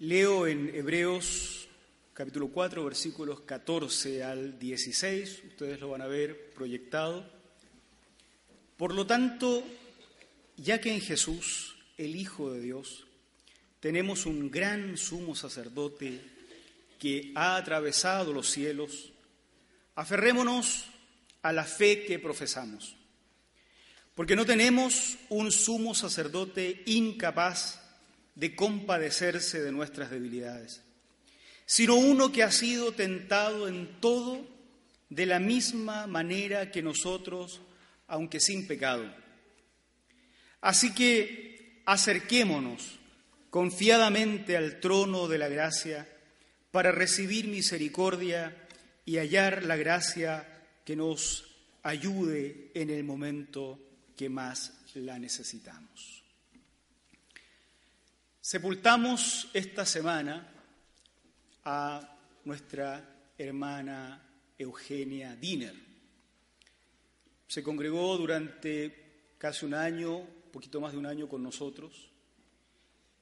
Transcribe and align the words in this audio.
Leo 0.00 0.46
en 0.46 0.74
Hebreos 0.74 1.68
capítulo 2.14 2.48
4, 2.48 2.82
versículos 2.82 3.40
14 3.40 4.24
al 4.24 4.58
16, 4.58 5.42
ustedes 5.48 5.78
lo 5.78 5.90
van 5.90 6.00
a 6.00 6.06
ver 6.06 6.52
proyectado. 6.54 7.30
Por 8.78 8.94
lo 8.94 9.06
tanto, 9.06 9.62
ya 10.56 10.80
que 10.80 10.94
en 10.94 11.02
Jesús, 11.02 11.76
el 11.98 12.16
Hijo 12.16 12.50
de 12.50 12.62
Dios, 12.62 13.06
tenemos 13.78 14.24
un 14.24 14.50
gran 14.50 14.96
sumo 14.96 15.34
sacerdote 15.34 16.18
que 16.98 17.32
ha 17.34 17.56
atravesado 17.56 18.32
los 18.32 18.48
cielos, 18.48 19.12
aferrémonos 19.96 20.86
a 21.42 21.52
la 21.52 21.64
fe 21.64 22.06
que 22.06 22.18
profesamos, 22.18 22.96
porque 24.14 24.34
no 24.34 24.46
tenemos 24.46 25.18
un 25.28 25.52
sumo 25.52 25.94
sacerdote 25.94 26.84
incapaz 26.86 27.79
de 28.34 28.54
compadecerse 28.54 29.60
de 29.60 29.72
nuestras 29.72 30.10
debilidades, 30.10 30.82
sino 31.66 31.94
uno 31.96 32.32
que 32.32 32.42
ha 32.42 32.50
sido 32.50 32.92
tentado 32.92 33.68
en 33.68 34.00
todo 34.00 34.46
de 35.08 35.26
la 35.26 35.38
misma 35.38 36.06
manera 36.06 36.70
que 36.70 36.82
nosotros, 36.82 37.60
aunque 38.06 38.40
sin 38.40 38.66
pecado. 38.66 39.12
Así 40.60 40.94
que 40.94 41.82
acerquémonos 41.86 42.98
confiadamente 43.50 44.56
al 44.56 44.78
trono 44.80 45.26
de 45.26 45.38
la 45.38 45.48
gracia 45.48 46.08
para 46.70 46.92
recibir 46.92 47.48
misericordia 47.48 48.56
y 49.04 49.16
hallar 49.16 49.64
la 49.64 49.76
gracia 49.76 50.46
que 50.84 50.94
nos 50.94 51.46
ayude 51.82 52.70
en 52.74 52.90
el 52.90 53.02
momento 53.04 53.78
que 54.16 54.28
más 54.28 54.72
la 54.94 55.18
necesitamos. 55.18 56.19
Sepultamos 58.50 59.48
esta 59.54 59.86
semana 59.86 60.44
a 61.62 62.18
nuestra 62.44 63.30
hermana 63.38 64.28
Eugenia 64.58 65.36
Diner. 65.36 65.72
Se 67.46 67.62
congregó 67.62 68.18
durante 68.18 69.34
casi 69.38 69.66
un 69.66 69.74
año, 69.74 70.26
poquito 70.52 70.80
más 70.80 70.90
de 70.90 70.98
un 70.98 71.06
año 71.06 71.28
con 71.28 71.44
nosotros. 71.44 72.10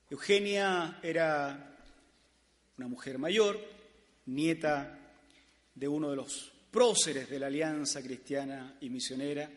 Eugenia 0.08 0.98
era 1.02 1.76
una 2.78 2.88
mujer 2.88 3.18
mayor, 3.18 3.60
nieta 4.24 4.98
de 5.74 5.88
uno 5.88 6.08
de 6.08 6.16
los 6.16 6.50
próceres 6.70 7.28
de 7.28 7.38
la 7.38 7.48
Alianza 7.48 8.00
Cristiana 8.02 8.78
y 8.80 8.88
Misionera. 8.88 9.50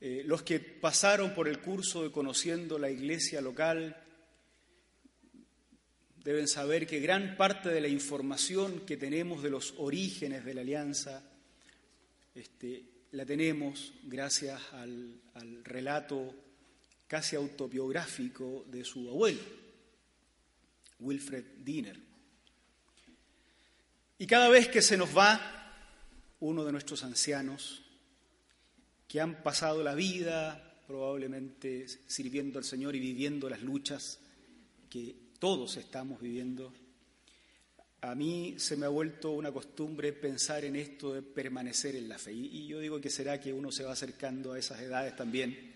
Eh, 0.00 0.22
los 0.24 0.42
que 0.44 0.60
pasaron 0.60 1.34
por 1.34 1.48
el 1.48 1.60
curso 1.60 2.04
de 2.04 2.12
conociendo 2.12 2.78
la 2.78 2.90
iglesia 2.90 3.40
local 3.40 3.99
deben 6.24 6.48
saber 6.48 6.86
que 6.86 7.00
gran 7.00 7.36
parte 7.36 7.70
de 7.70 7.80
la 7.80 7.88
información 7.88 8.80
que 8.80 8.96
tenemos 8.96 9.42
de 9.42 9.50
los 9.50 9.74
orígenes 9.78 10.44
de 10.44 10.54
la 10.54 10.60
alianza 10.60 11.22
este, 12.34 12.84
la 13.12 13.24
tenemos 13.24 13.92
gracias 14.04 14.60
al, 14.72 15.20
al 15.34 15.64
relato 15.64 16.34
casi 17.06 17.36
autobiográfico 17.36 18.66
de 18.70 18.84
su 18.84 19.08
abuelo, 19.08 19.40
Wilfred 21.00 21.44
Diener. 21.58 21.98
Y 24.18 24.26
cada 24.26 24.48
vez 24.48 24.68
que 24.68 24.82
se 24.82 24.96
nos 24.96 25.16
va 25.16 25.40
uno 26.40 26.64
de 26.64 26.72
nuestros 26.72 27.02
ancianos, 27.02 27.82
que 29.08 29.20
han 29.20 29.42
pasado 29.42 29.82
la 29.82 29.94
vida 29.94 30.82
probablemente 30.86 31.86
sirviendo 32.06 32.58
al 32.58 32.64
Señor 32.64 32.94
y 32.94 33.00
viviendo 33.00 33.48
las 33.48 33.62
luchas 33.62 34.20
que 34.88 35.29
todos 35.40 35.78
estamos 35.78 36.20
viviendo. 36.20 36.72
A 38.02 38.14
mí 38.14 38.54
se 38.58 38.76
me 38.76 38.86
ha 38.86 38.90
vuelto 38.90 39.32
una 39.32 39.50
costumbre 39.50 40.12
pensar 40.12 40.64
en 40.64 40.76
esto 40.76 41.14
de 41.14 41.22
permanecer 41.22 41.96
en 41.96 42.08
la 42.08 42.18
fe. 42.18 42.32
Y 42.32 42.66
yo 42.66 42.78
digo 42.78 43.00
que 43.00 43.10
será 43.10 43.40
que 43.40 43.52
uno 43.52 43.72
se 43.72 43.82
va 43.82 43.92
acercando 43.92 44.52
a 44.52 44.58
esas 44.58 44.80
edades 44.80 45.16
también. 45.16 45.74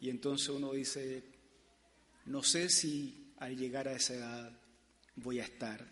Y 0.00 0.08
entonces 0.08 0.48
uno 0.48 0.72
dice, 0.72 1.24
no 2.26 2.42
sé 2.42 2.68
si 2.68 3.32
al 3.38 3.56
llegar 3.56 3.88
a 3.88 3.92
esa 3.92 4.14
edad 4.14 4.52
voy 5.16 5.40
a 5.40 5.44
estar 5.44 5.84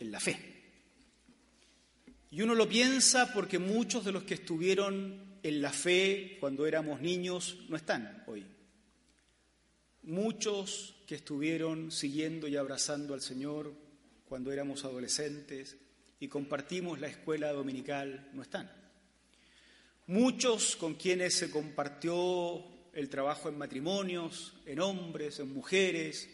en 0.00 0.10
la 0.10 0.18
fe. 0.18 0.38
Y 2.30 2.40
uno 2.40 2.54
lo 2.54 2.68
piensa 2.68 3.32
porque 3.34 3.58
muchos 3.58 4.04
de 4.04 4.12
los 4.12 4.24
que 4.24 4.34
estuvieron 4.34 5.38
en 5.42 5.60
la 5.60 5.70
fe 5.70 6.38
cuando 6.40 6.66
éramos 6.66 7.02
niños 7.02 7.58
no 7.68 7.76
están 7.76 8.24
hoy. 8.26 8.46
Muchos 10.02 10.93
que 11.06 11.16
estuvieron 11.16 11.90
siguiendo 11.90 12.48
y 12.48 12.56
abrazando 12.56 13.14
al 13.14 13.20
Señor 13.20 13.72
cuando 14.26 14.52
éramos 14.52 14.84
adolescentes 14.84 15.76
y 16.20 16.28
compartimos 16.28 17.00
la 17.00 17.08
escuela 17.08 17.52
dominical 17.52 18.30
no 18.32 18.42
están. 18.42 18.70
Muchos 20.06 20.76
con 20.76 20.94
quienes 20.94 21.34
se 21.34 21.50
compartió 21.50 22.64
el 22.92 23.08
trabajo 23.08 23.48
en 23.48 23.58
matrimonios, 23.58 24.54
en 24.66 24.80
hombres, 24.80 25.40
en 25.40 25.52
mujeres, 25.52 26.28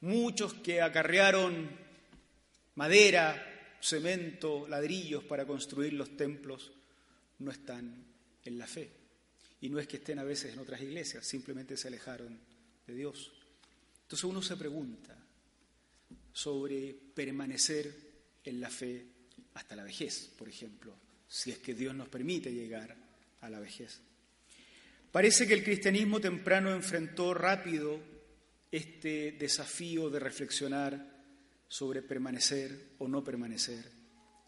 muchos 0.00 0.54
que 0.54 0.80
acarrearon 0.80 1.68
madera, 2.76 3.76
cemento, 3.80 4.66
ladrillos 4.68 5.24
para 5.24 5.46
construir 5.46 5.92
los 5.92 6.16
templos, 6.16 6.72
no 7.38 7.50
están 7.50 8.04
en 8.44 8.58
la 8.58 8.66
fe. 8.66 8.90
Y 9.60 9.68
no 9.68 9.78
es 9.78 9.86
que 9.86 9.96
estén 9.96 10.18
a 10.18 10.24
veces 10.24 10.52
en 10.52 10.58
otras 10.58 10.80
iglesias, 10.80 11.26
simplemente 11.26 11.76
se 11.76 11.88
alejaron 11.88 12.38
de 12.86 12.94
Dios. 12.94 13.32
Entonces 14.06 14.24
uno 14.24 14.40
se 14.40 14.56
pregunta 14.56 15.18
sobre 16.32 16.94
permanecer 17.12 17.92
en 18.44 18.60
la 18.60 18.70
fe 18.70 19.04
hasta 19.54 19.74
la 19.74 19.82
vejez, 19.82 20.30
por 20.38 20.48
ejemplo, 20.48 20.94
si 21.26 21.50
es 21.50 21.58
que 21.58 21.74
Dios 21.74 21.92
nos 21.92 22.08
permite 22.08 22.52
llegar 22.52 22.96
a 23.40 23.50
la 23.50 23.58
vejez. 23.58 24.00
Parece 25.10 25.48
que 25.48 25.54
el 25.54 25.64
cristianismo 25.64 26.20
temprano 26.20 26.72
enfrentó 26.72 27.34
rápido 27.34 27.98
este 28.70 29.32
desafío 29.32 30.08
de 30.08 30.20
reflexionar 30.20 31.24
sobre 31.66 32.02
permanecer 32.02 32.90
o 32.98 33.08
no 33.08 33.24
permanecer 33.24 33.90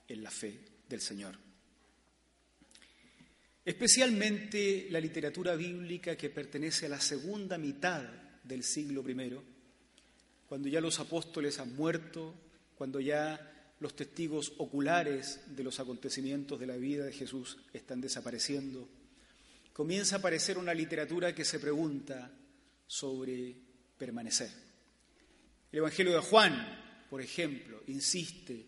en 0.06 0.22
la 0.22 0.30
fe 0.30 0.56
del 0.88 1.00
Señor. 1.00 1.36
Especialmente 3.64 4.86
la 4.90 5.00
literatura 5.00 5.56
bíblica 5.56 6.16
que 6.16 6.30
pertenece 6.30 6.86
a 6.86 6.90
la 6.90 7.00
segunda 7.00 7.58
mitad 7.58 8.27
del 8.48 8.64
siglo 8.64 9.08
I, 9.08 9.38
cuando 10.48 10.68
ya 10.68 10.80
los 10.80 10.98
apóstoles 10.98 11.58
han 11.58 11.76
muerto, 11.76 12.34
cuando 12.74 12.98
ya 12.98 13.74
los 13.80 13.94
testigos 13.94 14.54
oculares 14.56 15.40
de 15.54 15.62
los 15.62 15.78
acontecimientos 15.78 16.58
de 16.58 16.66
la 16.66 16.76
vida 16.76 17.04
de 17.04 17.12
Jesús 17.12 17.58
están 17.72 18.00
desapareciendo, 18.00 18.88
comienza 19.72 20.16
a 20.16 20.18
aparecer 20.18 20.56
una 20.58 20.74
literatura 20.74 21.34
que 21.34 21.44
se 21.44 21.60
pregunta 21.60 22.32
sobre 22.86 23.54
permanecer. 23.98 24.50
El 25.70 25.80
Evangelio 25.80 26.14
de 26.14 26.20
Juan, 26.20 27.04
por 27.10 27.20
ejemplo, 27.20 27.82
insiste 27.86 28.66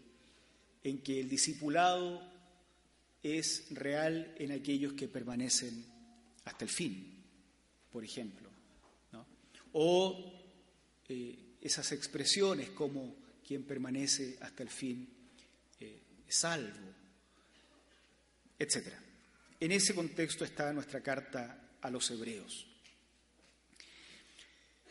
en 0.84 0.98
que 0.98 1.18
el 1.18 1.28
discipulado 1.28 2.22
es 3.22 3.66
real 3.70 4.34
en 4.38 4.52
aquellos 4.52 4.92
que 4.92 5.08
permanecen 5.08 5.84
hasta 6.44 6.64
el 6.64 6.70
fin, 6.70 7.24
por 7.90 8.04
ejemplo 8.04 8.49
o 9.72 10.40
eh, 11.08 11.56
esas 11.60 11.92
expresiones 11.92 12.70
como 12.70 13.16
quien 13.46 13.64
permanece 13.64 14.38
hasta 14.40 14.62
el 14.62 14.70
fin 14.70 15.08
eh, 15.78 16.00
salvo, 16.28 16.94
etc. 18.58 18.88
En 19.58 19.72
ese 19.72 19.94
contexto 19.94 20.44
está 20.44 20.72
nuestra 20.72 21.00
carta 21.00 21.70
a 21.80 21.90
los 21.90 22.10
hebreos. 22.10 22.66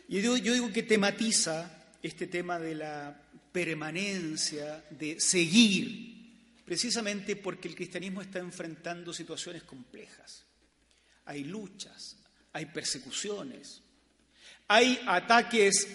Y 0.07 0.21
yo, 0.21 0.37
yo 0.37 0.53
digo 0.53 0.71
que 0.73 0.83
tematiza 0.83 1.95
este 2.01 2.27
tema 2.27 2.59
de 2.59 2.75
la 2.75 3.29
permanencia, 3.51 4.83
de 4.89 5.19
seguir, 5.19 6.63
precisamente 6.65 7.35
porque 7.35 7.67
el 7.67 7.75
cristianismo 7.75 8.21
está 8.21 8.39
enfrentando 8.39 9.13
situaciones 9.13 9.63
complejas. 9.63 10.45
Hay 11.25 11.43
luchas, 11.43 12.17
hay 12.53 12.65
persecuciones, 12.67 13.81
hay 14.69 15.01
ataques 15.07 15.87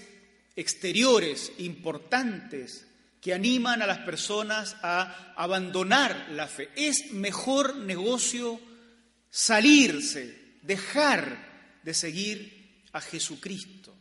exteriores 0.56 1.52
importantes 1.58 2.86
que 3.20 3.32
animan 3.32 3.80
a 3.80 3.86
las 3.86 3.98
personas 3.98 4.76
a 4.82 5.32
abandonar 5.36 6.28
la 6.32 6.48
fe. 6.48 6.68
Es 6.76 7.12
mejor 7.12 7.76
negocio 7.76 8.60
salirse, 9.30 10.58
dejar 10.62 11.78
de 11.82 11.94
seguir 11.94 12.82
a 12.92 13.00
Jesucristo 13.00 13.96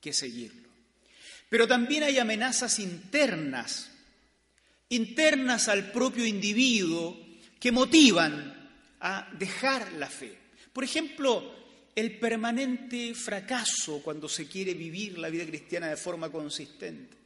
que 0.00 0.12
seguirlo. 0.12 0.70
Pero 1.48 1.68
también 1.68 2.02
hay 2.02 2.18
amenazas 2.18 2.78
internas, 2.78 3.90
internas 4.88 5.68
al 5.68 5.92
propio 5.92 6.26
individuo, 6.26 7.24
que 7.60 7.72
motivan 7.72 8.70
a 9.00 9.28
dejar 9.38 9.92
la 9.92 10.08
fe. 10.08 10.36
Por 10.72 10.82
ejemplo, 10.82 11.63
el 11.94 12.18
permanente 12.18 13.14
fracaso 13.14 14.02
cuando 14.02 14.28
se 14.28 14.48
quiere 14.48 14.74
vivir 14.74 15.18
la 15.18 15.28
vida 15.28 15.46
cristiana 15.46 15.88
de 15.88 15.96
forma 15.96 16.30
consistente. 16.30 17.16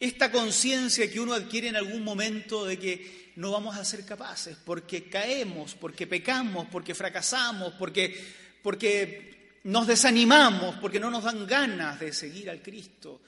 Esta 0.00 0.30
conciencia 0.30 1.10
que 1.10 1.20
uno 1.20 1.34
adquiere 1.34 1.68
en 1.68 1.76
algún 1.76 2.02
momento 2.02 2.66
de 2.66 2.78
que 2.78 3.32
no 3.36 3.52
vamos 3.52 3.76
a 3.76 3.84
ser 3.84 4.04
capaces, 4.04 4.56
porque 4.64 5.08
caemos, 5.08 5.74
porque 5.74 6.06
pecamos, 6.06 6.66
porque 6.70 6.94
fracasamos, 6.94 7.74
porque, 7.74 8.14
porque 8.62 9.60
nos 9.64 9.86
desanimamos, 9.86 10.76
porque 10.76 11.00
no 11.00 11.10
nos 11.10 11.24
dan 11.24 11.46
ganas 11.46 12.00
de 12.00 12.12
seguir 12.12 12.50
al 12.50 12.60
Cristo. 12.60 13.22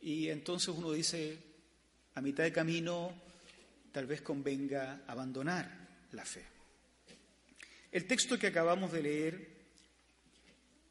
Y 0.00 0.28
entonces 0.28 0.68
uno 0.68 0.92
dice, 0.92 1.38
a 2.14 2.20
mitad 2.22 2.44
de 2.44 2.52
camino, 2.52 3.12
tal 3.92 4.06
vez 4.06 4.22
convenga 4.22 5.02
abandonar 5.06 6.06
la 6.12 6.24
fe. 6.24 6.44
El 7.92 8.06
texto 8.06 8.38
que 8.38 8.48
acabamos 8.48 8.92
de 8.92 9.02
leer 9.02 9.55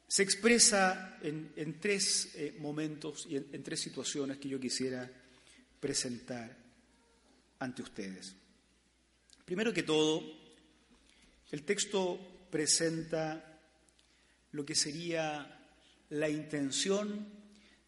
se 0.08 0.22
expresa 0.22 1.18
en, 1.22 1.80
tres 1.80 2.30
eh, 2.34 2.56
momentos 2.58 3.26
y 3.28 3.36
en 3.36 3.62
tres 3.62 3.80
situaciones 3.80 4.38
que 4.38 4.48
yo 4.48 4.60
quisiera 4.60 5.10
presentar 5.80 6.56
ante 7.58 7.82
ustedes. 7.82 8.34
Primero 9.44 9.72
que 9.72 9.82
todo, 9.82 10.22
el 11.50 11.62
texto 11.62 12.46
presenta 12.50 13.60
lo 14.52 14.64
que 14.64 14.74
sería 14.74 15.60
la 16.10 16.28
intención 16.28 17.28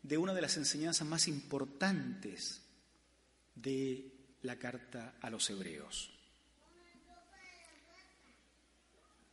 de 0.03 0.19
una 0.19 0.35
de 0.35 0.43
las 0.43 0.57
enseñanzas 0.57 1.07
más 1.07 1.29
importantes 1.29 2.63
de 3.55 4.13
la 4.43 4.57
carta 4.57 5.15
a 5.21 5.31
los 5.31 5.49
hebreos. 5.51 6.11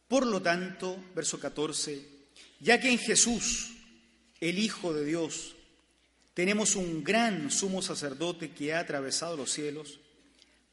Por 0.08 0.26
lo 0.26 0.42
tanto, 0.42 1.04
verso 1.16 1.40
14, 1.40 2.15
ya 2.66 2.80
que 2.80 2.90
en 2.90 2.98
Jesús, 2.98 3.76
el 4.40 4.58
Hijo 4.58 4.92
de 4.92 5.06
Dios, 5.06 5.56
tenemos 6.34 6.76
un 6.76 7.04
gran 7.04 7.52
sumo 7.52 7.84
sacerdote 7.84 8.54
que 8.54 8.74
ha 8.74 8.80
atravesado 8.80 9.38
los 9.38 9.52
cielos, 9.52 10.00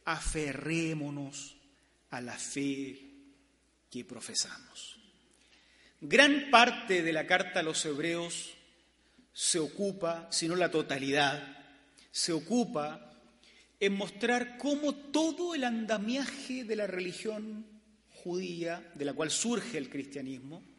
aferrémonos 0.06 1.54
a 2.08 2.22
la 2.22 2.38
fe 2.38 2.98
que 3.90 4.06
profesamos. 4.06 4.96
Gran 6.00 6.50
parte 6.50 7.02
de 7.02 7.12
la 7.12 7.26
carta 7.26 7.60
a 7.60 7.62
los 7.62 7.84
hebreos 7.84 8.54
se 9.34 9.58
ocupa, 9.58 10.28
si 10.32 10.48
no 10.48 10.56
la 10.56 10.70
totalidad, 10.70 11.62
se 12.10 12.32
ocupa 12.32 13.12
en 13.78 13.92
mostrar 13.92 14.56
cómo 14.56 14.94
todo 14.94 15.54
el 15.54 15.64
andamiaje 15.64 16.64
de 16.64 16.74
la 16.74 16.86
religión 16.86 17.66
judía, 18.08 18.90
de 18.94 19.04
la 19.04 19.12
cual 19.12 19.30
surge 19.30 19.76
el 19.76 19.90
cristianismo, 19.90 20.71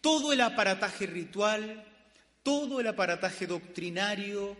todo 0.00 0.32
el 0.32 0.40
aparataje 0.40 1.06
ritual, 1.06 1.84
todo 2.42 2.80
el 2.80 2.86
aparataje 2.86 3.46
doctrinario 3.46 4.56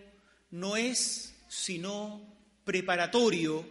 no 0.51 0.77
es 0.77 1.35
sino 1.49 2.21
preparatorio. 2.65 3.65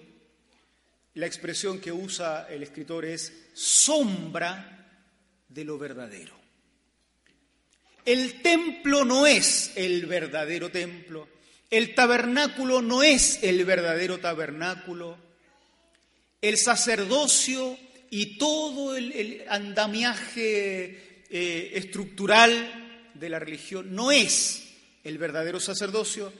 La 1.15 1.25
expresión 1.25 1.79
que 1.79 1.91
usa 1.91 2.47
el 2.49 2.63
escritor 2.63 3.05
es 3.05 3.49
sombra 3.53 4.75
de 5.47 5.63
lo 5.63 5.77
verdadero. 5.77 6.33
El 8.05 8.41
templo 8.41 9.03
no 9.03 9.25
es 9.25 9.71
el 9.75 10.05
verdadero 10.05 10.69
templo, 10.69 11.27
el 11.71 11.95
tabernáculo 11.95 12.81
no 12.81 13.01
es 13.01 13.41
el 13.41 13.65
verdadero 13.65 14.19
tabernáculo, 14.19 15.17
el 16.41 16.57
sacerdocio 16.57 17.77
y 18.11 18.37
todo 18.37 18.95
el, 18.95 19.43
andamiaje 19.49 21.04
eh, 21.29 21.71
estructural 21.75 23.11
de 23.13 23.29
la 23.29 23.39
religión 23.39 23.93
no 23.93 24.11
es 24.11 24.63
el 25.03 25.17
verdadero 25.17 25.59
sacerdocio, 25.59 26.31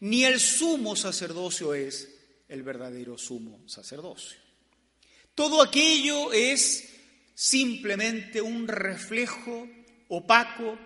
ni 0.00 0.24
el 0.24 0.38
sumo 0.40 0.96
sacerdocio 0.96 1.74
es 1.74 2.08
el 2.48 2.62
verdadero 2.62 3.16
sumo 3.18 3.60
sacerdocio. 3.66 4.38
Todo 5.34 5.62
aquello 5.62 6.32
es 6.32 6.88
simplemente 7.34 8.42
un 8.42 8.66
reflejo 8.66 9.68
opaco, 10.08 10.78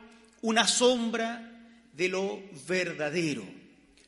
una 0.43 0.67
sombra 0.67 1.49
de 1.93 2.09
lo 2.09 2.43
verdadero, 2.67 3.47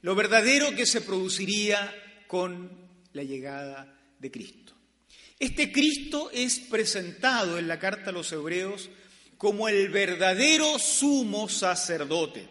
lo 0.02 0.14
verdadero 0.14 0.75
que 0.75 0.87
se 0.87 1.00
produciría 1.00 1.94
con 2.26 2.70
la 3.12 3.23
llegada 3.23 3.99
de 4.19 4.31
Cristo. 4.31 4.75
Este 5.38 5.73
Cristo 5.73 6.31
es 6.32 6.58
presentado 6.58 7.58
en 7.58 7.69
la 7.69 7.79
carta 7.79 8.11
a 8.11 8.12
los 8.12 8.32
hebreos 8.32 8.91
como 9.44 9.69
el 9.69 9.91
verdadero 9.91 10.79
sumo 10.79 11.50
sacerdote. 11.50 12.49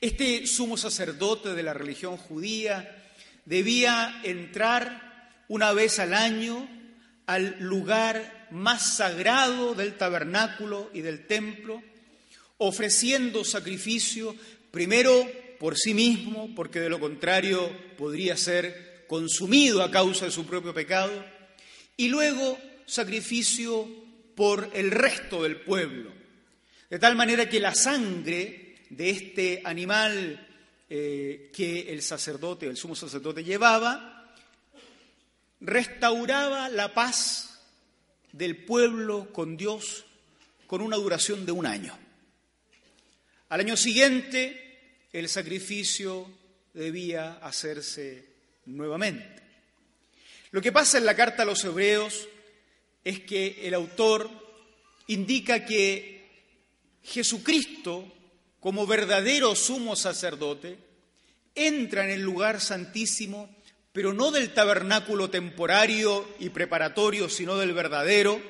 Este 0.00 0.46
sumo 0.46 0.78
sacerdote 0.78 1.52
de 1.52 1.62
la 1.62 1.74
religión 1.74 2.16
judía 2.16 3.12
debía 3.44 4.22
entrar 4.24 5.42
una 5.48 5.74
vez 5.74 5.98
al 5.98 6.14
año 6.14 6.66
al 7.26 7.58
lugar 7.60 8.48
más 8.50 8.96
sagrado 8.96 9.74
del 9.74 9.98
tabernáculo 9.98 10.90
y 10.94 11.02
del 11.02 11.26
templo, 11.26 11.82
ofreciendo 12.56 13.44
sacrificio 13.44 14.34
primero 14.70 15.30
por 15.58 15.76
sí 15.76 15.92
mismo, 15.92 16.54
porque 16.56 16.80
de 16.80 16.88
lo 16.88 16.98
contrario 16.98 17.70
podría 17.98 18.34
ser 18.38 19.04
consumido 19.08 19.82
a 19.82 19.90
causa 19.90 20.24
de 20.24 20.30
su 20.30 20.46
propio 20.46 20.72
pecado, 20.72 21.12
y 21.98 22.08
luego 22.08 22.58
sacrificio 22.86 23.99
por 24.40 24.70
el 24.72 24.90
resto 24.90 25.42
del 25.42 25.60
pueblo. 25.60 26.10
De 26.88 26.98
tal 26.98 27.14
manera 27.14 27.46
que 27.46 27.60
la 27.60 27.74
sangre 27.74 28.76
de 28.88 29.10
este 29.10 29.60
animal 29.66 30.48
eh, 30.88 31.50
que 31.52 31.92
el 31.92 32.00
sacerdote, 32.00 32.64
el 32.64 32.78
sumo 32.78 32.96
sacerdote 32.96 33.44
llevaba, 33.44 34.34
restauraba 35.60 36.70
la 36.70 36.94
paz 36.94 37.60
del 38.32 38.64
pueblo 38.64 39.30
con 39.30 39.58
Dios 39.58 40.06
con 40.66 40.80
una 40.80 40.96
duración 40.96 41.44
de 41.44 41.52
un 41.52 41.66
año. 41.66 41.98
Al 43.50 43.60
año 43.60 43.76
siguiente, 43.76 45.04
el 45.12 45.28
sacrificio 45.28 46.30
debía 46.72 47.32
hacerse 47.42 48.24
nuevamente. 48.64 49.42
Lo 50.50 50.62
que 50.62 50.72
pasa 50.72 50.96
en 50.96 51.04
la 51.04 51.14
carta 51.14 51.42
a 51.42 51.46
los 51.46 51.62
hebreos 51.62 52.26
es 53.04 53.20
que 53.20 53.66
el 53.66 53.74
autor 53.74 54.30
indica 55.06 55.64
que 55.64 56.20
Jesucristo, 57.02 58.10
como 58.60 58.86
verdadero 58.86 59.54
sumo 59.56 59.96
sacerdote, 59.96 60.78
entra 61.54 62.04
en 62.04 62.10
el 62.10 62.22
lugar 62.22 62.60
santísimo, 62.60 63.54
pero 63.92 64.12
no 64.12 64.30
del 64.30 64.52
tabernáculo 64.52 65.30
temporario 65.30 66.28
y 66.38 66.50
preparatorio, 66.50 67.28
sino 67.28 67.56
del 67.56 67.72
verdadero, 67.72 68.40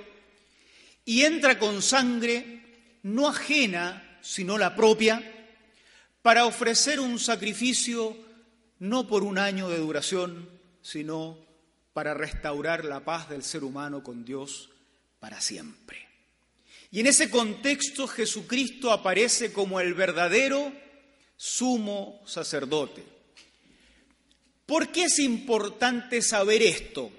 y 1.04 1.22
entra 1.22 1.58
con 1.58 1.80
sangre 1.82 2.60
no 3.02 3.28
ajena, 3.28 4.18
sino 4.20 4.58
la 4.58 4.76
propia, 4.76 5.22
para 6.22 6.44
ofrecer 6.44 7.00
un 7.00 7.18
sacrificio 7.18 8.16
no 8.78 9.06
por 9.06 9.22
un 9.22 9.38
año 9.38 9.68
de 9.68 9.78
duración, 9.78 10.48
sino 10.82 11.38
para 11.92 12.14
restaurar 12.14 12.84
la 12.84 13.04
paz 13.04 13.28
del 13.28 13.42
ser 13.42 13.64
humano 13.64 14.02
con 14.02 14.24
Dios 14.24 14.70
para 15.18 15.40
siempre. 15.40 16.08
Y 16.90 17.00
en 17.00 17.06
ese 17.06 17.30
contexto 17.30 18.08
Jesucristo 18.08 18.90
aparece 18.90 19.52
como 19.52 19.80
el 19.80 19.94
verdadero 19.94 20.72
sumo 21.36 22.20
sacerdote. 22.26 23.04
¿Por 24.66 24.92
qué 24.92 25.04
es 25.04 25.18
importante 25.18 26.22
saber 26.22 26.62
esto? 26.62 27.10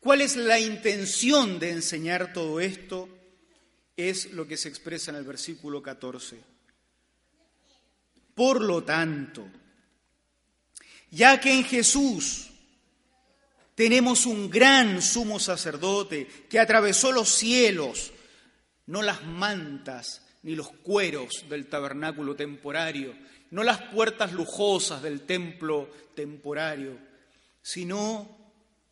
¿Cuál 0.00 0.20
es 0.20 0.36
la 0.36 0.60
intención 0.60 1.58
de 1.58 1.70
enseñar 1.70 2.32
todo 2.32 2.60
esto? 2.60 3.08
Es 3.96 4.32
lo 4.32 4.46
que 4.46 4.56
se 4.56 4.68
expresa 4.68 5.10
en 5.10 5.16
el 5.16 5.24
versículo 5.24 5.82
14. 5.82 6.38
Por 8.34 8.62
lo 8.62 8.84
tanto, 8.84 9.46
ya 11.10 11.40
que 11.40 11.52
en 11.52 11.64
Jesús 11.64 12.48
tenemos 13.74 14.26
un 14.26 14.50
gran 14.50 15.00
sumo 15.00 15.38
sacerdote 15.38 16.26
que 16.48 16.58
atravesó 16.58 17.12
los 17.12 17.28
cielos, 17.28 18.12
no 18.86 19.02
las 19.02 19.24
mantas 19.24 20.22
ni 20.42 20.56
los 20.56 20.70
cueros 20.70 21.44
del 21.48 21.68
tabernáculo 21.68 22.34
temporario, 22.34 23.14
no 23.50 23.62
las 23.62 23.80
puertas 23.82 24.32
lujosas 24.32 25.02
del 25.02 25.22
templo 25.22 25.90
temporario, 26.14 26.98
sino 27.62 28.36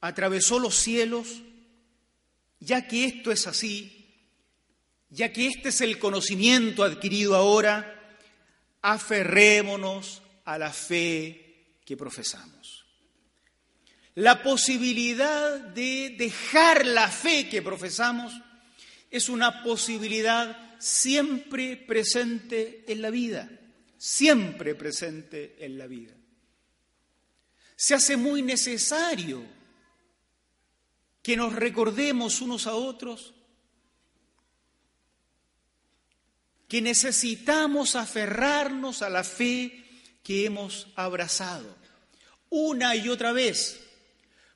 atravesó 0.01 0.59
los 0.59 0.75
cielos, 0.75 1.43
ya 2.61 2.87
que 2.87 3.07
esto 3.07 3.33
es 3.33 3.47
así, 3.47 4.07
ya 5.11 5.33
que 5.33 5.49
este 5.49 5.71
es 5.71 5.81
el 5.81 5.99
conocimiento 5.99 6.85
adquirido 6.85 7.35
ahora, 7.35 8.19
aferrémonos 8.83 10.23
a 10.45 10.59
la 10.59 10.73
fe 10.73 11.46
que 11.87 11.97
profesamos. 11.97 12.85
La 14.17 14.43
posibilidad 14.43 15.61
de 15.61 16.17
dejar 16.19 16.85
la 16.85 17.09
fe 17.09 17.49
que 17.49 17.63
profesamos 17.63 18.33
es 19.11 19.29
una 19.29 19.63
posibilidad 19.63 20.79
siempre 20.81 21.77
presente 21.77 22.85
en 22.89 23.03
la 23.03 23.11
vida, 23.11 23.49
siempre 23.97 24.75
presente 24.75 25.65
en 25.65 25.79
la 25.79 25.87
vida. 25.87 26.13
Se 27.77 27.95
hace 27.95 28.17
muy 28.17 28.43
necesario 28.43 29.45
que 31.23 31.37
nos 31.37 31.55
recordemos 31.55 32.41
unos 32.41 32.67
a 32.67 32.75
otros 32.75 33.35
que 36.67 36.83
necesitamos 36.83 37.95
aferrarnos 37.95 39.03
a 39.03 39.11
la 39.11 39.23
fe 39.23 39.86
que 40.27 40.45
hemos 40.45 40.89
abrazado 40.97 41.73
una 42.51 42.97
y 42.97 43.09
otra 43.09 43.31
vez, 43.31 43.81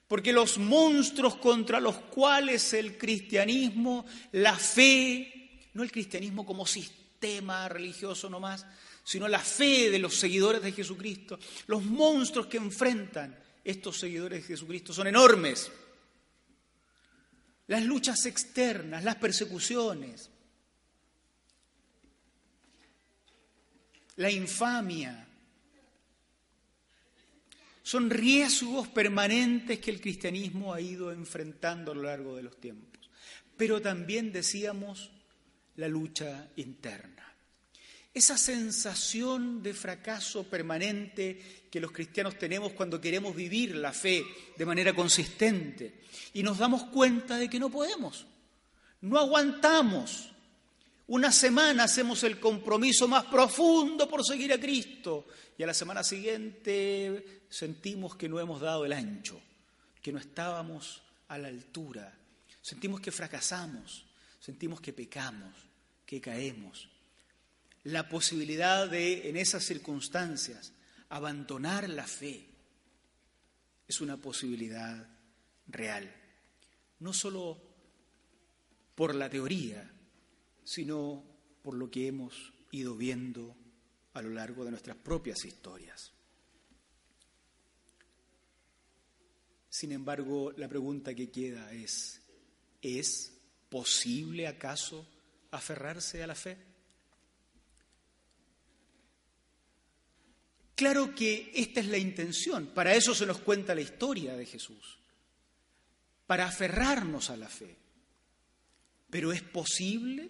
porque 0.08 0.32
los 0.32 0.58
monstruos 0.58 1.36
contra 1.36 1.78
los 1.78 1.96
cuales 1.96 2.72
el 2.72 2.98
cristianismo, 2.98 4.04
la 4.32 4.56
fe, 4.58 5.68
no 5.74 5.84
el 5.84 5.92
cristianismo 5.92 6.44
como 6.44 6.66
sistema 6.66 7.68
religioso 7.68 8.28
nomás, 8.28 8.66
sino 9.04 9.28
la 9.28 9.38
fe 9.38 9.90
de 9.90 10.00
los 10.00 10.16
seguidores 10.16 10.60
de 10.60 10.72
Jesucristo, 10.72 11.38
los 11.68 11.84
monstruos 11.84 12.48
que 12.48 12.56
enfrentan 12.56 13.38
estos 13.62 13.96
seguidores 13.96 14.40
de 14.40 14.48
Jesucristo 14.48 14.92
son 14.92 15.06
enormes. 15.06 15.70
Las 17.68 17.84
luchas 17.84 18.26
externas, 18.26 19.04
las 19.04 19.14
persecuciones, 19.14 20.30
la 24.16 24.32
infamia. 24.32 25.28
Son 27.82 28.10
riesgos 28.10 28.88
permanentes 28.88 29.78
que 29.78 29.90
el 29.90 30.00
cristianismo 30.00 30.74
ha 30.74 30.80
ido 30.80 31.12
enfrentando 31.12 31.92
a 31.92 31.94
lo 31.94 32.02
largo 32.02 32.36
de 32.36 32.42
los 32.42 32.60
tiempos. 32.60 33.10
Pero 33.56 33.80
también 33.80 34.32
decíamos 34.32 35.10
la 35.76 35.88
lucha 35.88 36.48
interna. 36.56 37.30
Esa 38.12 38.36
sensación 38.36 39.62
de 39.62 39.72
fracaso 39.72 40.44
permanente 40.44 41.66
que 41.70 41.80
los 41.80 41.92
cristianos 41.92 42.36
tenemos 42.38 42.72
cuando 42.72 43.00
queremos 43.00 43.36
vivir 43.36 43.76
la 43.76 43.92
fe 43.92 44.24
de 44.56 44.66
manera 44.66 44.92
consistente 44.92 46.00
y 46.34 46.42
nos 46.42 46.58
damos 46.58 46.84
cuenta 46.84 47.38
de 47.38 47.48
que 47.48 47.60
no 47.60 47.70
podemos, 47.70 48.26
no 49.02 49.16
aguantamos, 49.16 50.32
una 51.06 51.32
semana 51.32 51.84
hacemos 51.84 52.22
el 52.24 52.38
compromiso 52.38 53.08
más 53.08 53.24
profundo 53.26 54.08
por 54.08 54.24
seguir 54.24 54.52
a 54.52 54.60
Cristo 54.60 55.26
y 55.56 55.62
a 55.62 55.66
la 55.66 55.74
semana 55.74 56.02
siguiente 56.02 57.39
sentimos 57.50 58.16
que 58.16 58.28
no 58.28 58.40
hemos 58.40 58.60
dado 58.60 58.86
el 58.86 58.92
ancho, 58.92 59.40
que 60.00 60.12
no 60.12 60.18
estábamos 60.18 61.02
a 61.28 61.36
la 61.36 61.48
altura, 61.48 62.16
sentimos 62.62 63.00
que 63.00 63.12
fracasamos, 63.12 64.06
sentimos 64.38 64.80
que 64.80 64.92
pecamos, 64.92 65.54
que 66.06 66.20
caemos. 66.20 66.88
La 67.84 68.08
posibilidad 68.08 68.88
de, 68.88 69.28
en 69.28 69.36
esas 69.36 69.64
circunstancias, 69.64 70.72
abandonar 71.08 71.88
la 71.88 72.06
fe 72.06 72.46
es 73.88 74.00
una 74.00 74.16
posibilidad 74.16 75.08
real, 75.66 76.14
no 77.00 77.12
solo 77.12 77.60
por 78.94 79.14
la 79.14 79.28
teoría, 79.28 79.90
sino 80.64 81.24
por 81.62 81.74
lo 81.74 81.90
que 81.90 82.06
hemos 82.06 82.52
ido 82.70 82.96
viendo 82.96 83.56
a 84.14 84.22
lo 84.22 84.30
largo 84.30 84.64
de 84.64 84.70
nuestras 84.70 84.96
propias 84.96 85.44
historias. 85.44 86.12
Sin 89.80 89.92
embargo, 89.92 90.52
la 90.58 90.68
pregunta 90.68 91.14
que 91.14 91.30
queda 91.30 91.72
es, 91.72 92.20
¿es 92.82 93.32
posible 93.70 94.46
acaso 94.46 95.06
aferrarse 95.52 96.22
a 96.22 96.26
la 96.26 96.34
fe? 96.34 96.58
Claro 100.74 101.14
que 101.14 101.50
esta 101.54 101.80
es 101.80 101.86
la 101.86 101.96
intención, 101.96 102.66
para 102.74 102.94
eso 102.94 103.14
se 103.14 103.24
nos 103.24 103.38
cuenta 103.38 103.74
la 103.74 103.80
historia 103.80 104.36
de 104.36 104.44
Jesús, 104.44 104.98
para 106.26 106.44
aferrarnos 106.44 107.30
a 107.30 107.38
la 107.38 107.48
fe. 107.48 107.74
Pero 109.08 109.32
¿es 109.32 109.40
posible? 109.40 110.28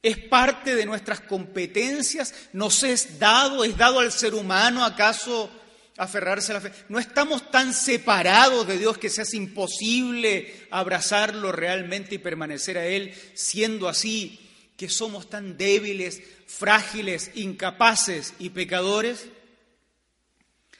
¿Es 0.00 0.16
parte 0.28 0.76
de 0.76 0.86
nuestras 0.86 1.22
competencias? 1.22 2.50
¿Nos 2.52 2.84
es 2.84 3.18
dado? 3.18 3.64
¿Es 3.64 3.76
dado 3.76 3.98
al 3.98 4.12
ser 4.12 4.32
humano 4.32 4.84
acaso 4.84 5.50
aferrarse 5.96 6.52
a 6.52 6.54
la 6.54 6.60
fe? 6.60 6.72
¿No 6.88 6.98
estamos 6.98 7.50
tan 7.50 7.72
separados 7.72 8.66
de 8.66 8.78
Dios 8.78 8.98
que 8.98 9.10
se 9.10 9.22
hace 9.22 9.36
imposible 9.36 10.66
abrazarlo 10.70 11.52
realmente 11.52 12.16
y 12.16 12.18
permanecer 12.18 12.78
a 12.78 12.86
Él, 12.86 13.14
siendo 13.34 13.88
así 13.88 14.40
que 14.76 14.88
somos 14.88 15.30
tan 15.30 15.56
débiles, 15.56 16.22
frágiles, 16.46 17.30
incapaces 17.34 18.34
y 18.38 18.50
pecadores? 18.50 19.26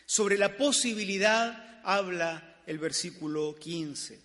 Sobre 0.05 0.39
la 0.39 0.57
posibilidad 0.57 1.81
habla 1.83 2.57
el 2.67 2.79
versículo 2.79 3.55
15. 3.57 4.21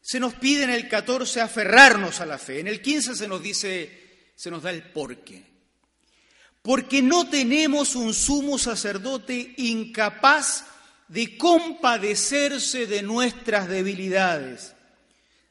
Se 0.00 0.18
nos 0.18 0.34
pide 0.34 0.64
en 0.64 0.70
el 0.70 0.88
14 0.88 1.40
aferrarnos 1.40 2.20
a 2.20 2.26
la 2.26 2.38
fe. 2.38 2.60
En 2.60 2.66
el 2.66 2.80
15 2.80 3.14
se 3.14 3.28
nos 3.28 3.42
dice, 3.42 4.32
se 4.34 4.50
nos 4.50 4.62
da 4.62 4.70
el 4.70 4.82
porqué. 4.82 5.44
Porque 6.68 7.00
no 7.00 7.30
tenemos 7.30 7.94
un 7.94 8.12
sumo 8.12 8.58
sacerdote 8.58 9.54
incapaz 9.56 10.66
de 11.08 11.38
compadecerse 11.38 12.86
de 12.86 13.00
nuestras 13.00 13.70
debilidades, 13.70 14.74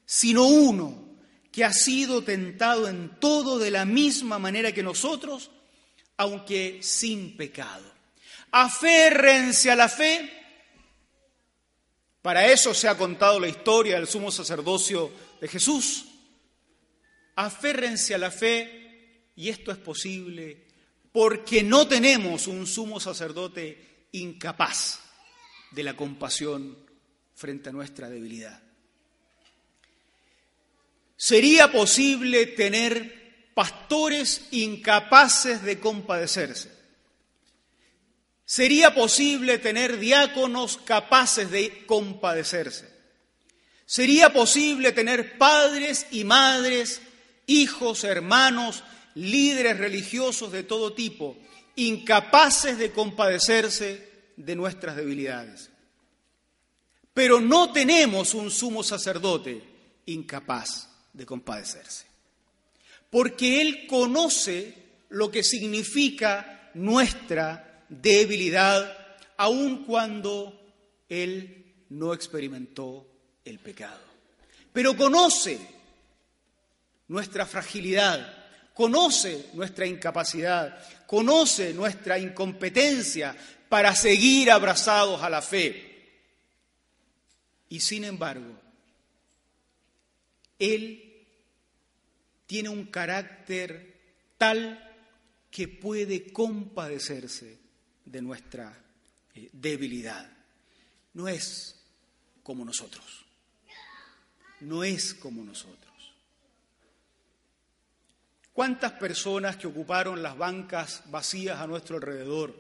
sino 0.06 0.46
uno 0.46 1.18
que 1.52 1.64
ha 1.66 1.74
sido 1.74 2.24
tentado 2.24 2.88
en 2.88 3.18
todo 3.20 3.58
de 3.58 3.72
la 3.72 3.84
misma 3.84 4.38
manera 4.38 4.72
que 4.72 4.84
nosotros, 4.84 5.50
aunque 6.18 6.82
sin 6.84 7.36
pecado. 7.36 7.92
Aférrense 8.52 9.72
a 9.72 9.76
la 9.76 9.90
fe 9.90 10.32
para 12.22 12.46
eso 12.46 12.76
se 12.76 12.88
ha 12.88 12.96
contado 12.96 13.40
la 13.40 13.48
historia 13.48 13.96
del 13.96 14.06
sumo 14.06 14.30
sacerdocio 14.30 15.12
de 15.42 15.48
Jesús. 15.48 16.06
Aférrense 17.36 18.14
a 18.14 18.20
la 18.20 18.30
fe 18.30 19.32
y 19.36 19.50
esto 19.50 19.72
es 19.72 19.80
posible 19.80 20.67
porque 21.12 21.64
no 21.64 21.88
tenemos 21.88 22.48
un 22.48 22.68
sumo 22.68 23.00
sacerdote 23.00 24.08
incapaz 24.12 25.00
de 25.72 25.84
la 25.84 25.96
compasión 25.96 26.78
frente 27.36 27.70
a 27.70 27.74
nuestra 27.74 28.10
debilidad. 28.10 28.62
¿Sería 31.16 31.72
posible 31.72 32.46
tener 32.46 33.52
pastores 33.54 34.48
incapaces 34.52 35.64
de 35.64 35.80
compadecerse? 35.80 36.72
¿Sería 38.46 38.94
posible 38.94 39.58
tener 39.58 40.00
diáconos 40.00 40.78
capaces 40.78 41.52
de 41.52 41.86
compadecerse? 41.86 42.88
¿Sería 43.86 44.32
posible 44.32 44.92
tener 44.92 45.38
padres 45.38 46.08
y 46.12 46.24
madres, 46.24 47.02
hijos, 47.46 48.04
hermanos, 48.04 48.84
líderes 49.18 49.78
religiosos 49.78 50.52
de 50.52 50.64
todo 50.64 50.94
tipo, 50.94 51.38
incapaces 51.76 52.78
de 52.78 52.92
compadecerse 52.92 54.10
de 54.36 54.56
nuestras 54.56 54.96
debilidades? 54.96 55.70
Pero 57.14 57.42
no 57.42 57.72
tenemos 57.72 58.34
un 58.34 58.52
sumo 58.52 58.84
sacerdote 58.84 59.62
incapaz 60.06 60.90
de 61.14 61.26
compadecerse, 61.26 62.06
porque 63.10 63.62
Él 63.62 63.88
conoce 63.88 64.88
lo 65.10 65.32
que 65.32 65.44
significa 65.44 66.72
nuestra 66.74 67.84
debilidad, 67.90 69.18
aun 69.38 69.86
cuando 69.86 70.58
él 71.10 71.86
no 71.90 72.14
experimentó 72.14 73.08
el 73.46 73.60
pecado. 73.60 74.02
Pero 74.74 74.96
conoce 74.96 75.60
nuestra 77.08 77.46
fragilidad, 77.46 78.47
conoce 78.78 79.50
nuestra 79.56 79.88
incapacidad, 79.88 80.78
conoce 81.08 81.74
nuestra 81.74 82.20
incompetencia 82.20 83.36
para 83.68 83.96
seguir 83.96 84.52
abrazados 84.52 85.24
a 85.24 85.32
la 85.32 85.42
fe. 85.42 86.22
Y 87.70 87.80
sin 87.80 88.04
embargo, 88.04 88.56
Él 90.60 91.26
tiene 92.46 92.70
un 92.70 92.86
carácter 92.86 93.96
tal 94.38 94.96
que 95.50 95.68
puede 95.68 96.32
compadecerse 96.32 97.58
de 98.06 98.22
nuestra 98.22 98.80
eh, 99.34 99.50
debilidad. 99.54 100.30
No 101.16 101.28
es 101.28 101.84
como 102.44 102.64
nosotros. 102.64 103.26
No 104.60 104.84
es 104.84 105.16
como 105.16 105.44
nosotros. 105.44 105.97
¿Cuántas 108.58 108.94
personas 108.94 109.56
que 109.56 109.68
ocuparon 109.68 110.24
las 110.24 110.36
bancas 110.36 111.04
vacías 111.12 111.60
a 111.60 111.68
nuestro 111.68 111.98
alrededor 111.98 112.56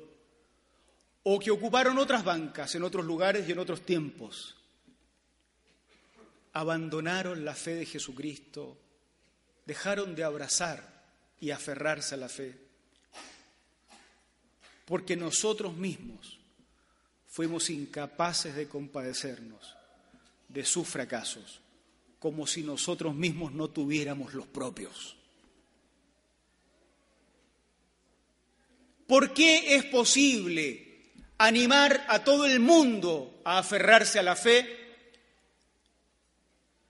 o 1.23 1.39
que 1.39 1.49
ocuparon 1.49 1.97
otras 1.97 2.23
bancas 2.23 2.75
en 2.75 2.83
otros 2.83 3.03
lugares 3.03 3.49
y 3.49 3.53
en 3.53 3.57
otros 3.57 3.81
tiempos 3.81 4.55
abandonaron 6.53 7.43
la 7.43 7.55
fe 7.55 7.73
de 7.73 7.87
Jesucristo, 7.87 8.77
dejaron 9.65 10.13
de 10.13 10.23
abrazar 10.23 11.03
y 11.39 11.49
aferrarse 11.49 12.13
a 12.13 12.19
la 12.19 12.29
fe? 12.29 12.55
Porque 14.85 15.15
nosotros 15.15 15.75
mismos 15.75 16.37
fuimos 17.27 17.71
incapaces 17.71 18.53
de 18.53 18.67
compadecernos 18.67 19.75
de 20.47 20.63
sus 20.63 20.87
fracasos, 20.87 21.59
como 22.19 22.45
si 22.45 22.61
nosotros 22.61 23.15
mismos 23.15 23.51
no 23.51 23.71
tuviéramos 23.71 24.35
los 24.35 24.45
propios. 24.45 25.16
¿Por 29.07 29.33
qué 29.33 29.75
es 29.75 29.85
posible 29.85 30.85
animar 31.37 32.05
a 32.09 32.25
todo 32.25 32.45
el 32.45 32.59
mundo 32.59 33.41
a 33.45 33.59
aferrarse 33.59 34.19
a 34.19 34.23
la 34.23 34.35
fe? 34.35 34.67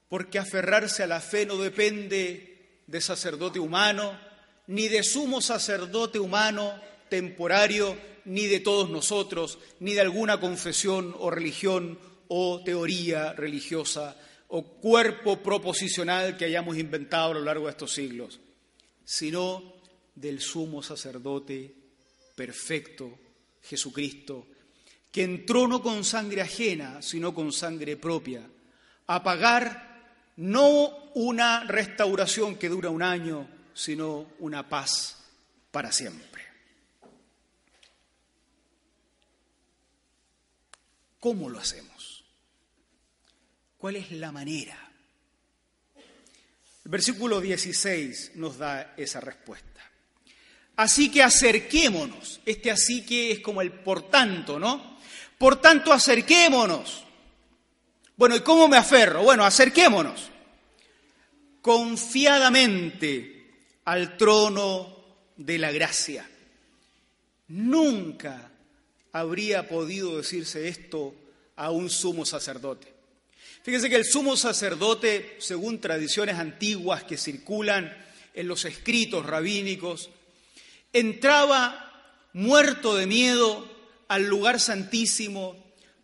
Porque 0.09 0.39
aferrarse 0.39 1.03
a 1.03 1.07
la 1.07 1.21
fe 1.21 1.45
no 1.45 1.57
depende 1.57 2.81
de 2.87 3.01
sacerdote 3.01 3.59
humano, 3.59 4.19
ni 4.65 4.87
de 4.87 5.03
sumo 5.03 5.41
sacerdote 5.41 6.19
humano 6.19 6.73
temporario, 7.07 7.95
ni 8.25 8.47
de 8.47 8.61
todos 8.61 8.89
nosotros, 8.89 9.59
ni 9.79 9.93
de 9.93 10.01
alguna 10.01 10.39
confesión 10.39 11.15
o 11.19 11.29
religión 11.29 11.99
o 12.29 12.63
teoría 12.63 13.33
religiosa 13.33 14.17
o 14.47 14.63
cuerpo 14.63 15.37
proposicional 15.43 16.35
que 16.35 16.45
hayamos 16.45 16.77
inventado 16.77 17.31
a 17.31 17.33
lo 17.35 17.41
largo 17.41 17.65
de 17.65 17.71
estos 17.71 17.93
siglos, 17.93 18.39
sino 19.05 19.75
del 20.15 20.41
sumo 20.41 20.81
sacerdote 20.81 21.76
perfecto, 22.37 23.17
Jesucristo, 23.63 24.47
que 25.11 25.23
entró 25.23 25.67
no 25.67 25.81
con 25.81 26.05
sangre 26.05 26.41
ajena, 26.41 27.01
sino 27.01 27.33
con 27.33 27.51
sangre 27.51 27.97
propia, 27.97 28.47
a 29.07 29.23
pagar 29.23 30.33
no 30.35 31.09
una 31.15 31.63
restauración 31.63 32.57
que 32.57 32.69
dura 32.69 32.91
un 32.91 33.01
año, 33.01 33.49
sino 33.73 34.33
una 34.37 34.69
paz 34.69 35.17
para 35.71 35.91
siempre. 35.91 36.43
¿Cómo 41.19 41.49
lo 41.49 41.57
hacemos? 41.57 42.23
¿Cuál 43.79 43.95
es 43.95 44.11
la 44.11 44.31
manera? 44.31 44.77
El 46.85 46.91
versículo 46.91 47.41
16 47.41 48.33
nos 48.35 48.59
da 48.59 48.93
esa 48.95 49.21
respuesta. 49.21 49.86
Así 50.77 51.11
que 51.11 51.21
acerquémonos. 51.21 52.39
Este 52.45 52.71
así 52.71 53.05
que 53.05 53.31
es 53.31 53.39
como 53.41 53.61
el 53.61 53.71
por 53.71 54.09
tanto, 54.09 54.57
¿no? 54.57 54.97
Por 55.37 55.59
tanto, 55.61 55.91
acerquémonos. 55.91 57.03
Bueno, 58.15 58.35
¿y 58.35 58.39
cómo 58.39 58.67
me 58.67 58.77
aferro? 58.77 59.23
Bueno, 59.23 59.43
acerquémonos 59.43 60.31
confiadamente 61.67 63.45
al 63.83 64.15
trono 64.15 65.03
de 65.35 65.57
la 65.57 65.69
gracia. 65.69 66.25
Nunca 67.49 68.49
habría 69.11 69.67
podido 69.67 70.15
decirse 70.15 70.69
esto 70.69 71.13
a 71.57 71.71
un 71.71 71.89
sumo 71.89 72.25
sacerdote. 72.25 72.93
Fíjense 73.63 73.89
que 73.89 73.97
el 73.97 74.05
sumo 74.05 74.37
sacerdote, 74.37 75.35
según 75.39 75.81
tradiciones 75.81 76.37
antiguas 76.37 77.03
que 77.03 77.17
circulan 77.17 77.93
en 78.33 78.47
los 78.47 78.63
escritos 78.63 79.25
rabínicos, 79.25 80.09
entraba 80.99 81.83
muerto 82.33 82.95
de 82.95 83.07
miedo 83.07 83.67
al 84.07 84.27
lugar 84.27 84.59
santísimo, 84.59 85.55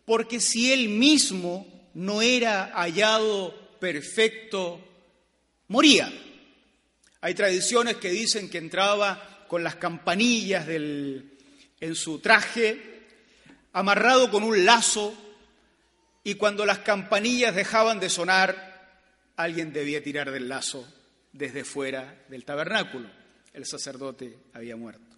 porque 0.04 0.40
si 0.40 0.72
él 0.72 0.88
mismo 0.88 1.66
no 1.94 2.22
era 2.22 2.72
hallado 2.74 3.54
perfecto, 3.78 4.80
moría. 5.68 6.12
Hay 7.20 7.34
tradiciones 7.34 7.96
que 7.96 8.10
dicen 8.10 8.50
que 8.50 8.58
entraba 8.58 9.46
con 9.48 9.64
las 9.64 9.76
campanillas 9.76 10.66
del, 10.66 11.38
en 11.80 11.94
su 11.94 12.18
traje 12.18 12.94
amarrado 13.72 14.30
con 14.30 14.42
un 14.42 14.64
lazo, 14.64 15.14
y 16.22 16.34
cuando 16.36 16.64
las 16.64 16.78
campanillas 16.78 17.54
dejaban 17.54 18.00
de 18.00 18.08
sonar, 18.08 18.98
alguien 19.36 19.72
debía 19.72 20.02
tirar 20.02 20.30
del 20.30 20.48
lazo 20.48 20.88
desde 21.32 21.64
fuera 21.64 22.24
del 22.28 22.44
tabernáculo. 22.44 23.23
El 23.54 23.64
sacerdote 23.66 24.36
había 24.52 24.76
muerto. 24.76 25.16